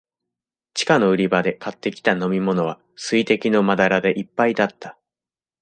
[0.73, 4.97] 地下の売り場で買ってきた飲みものは、水滴のまだらでいっぱいだった。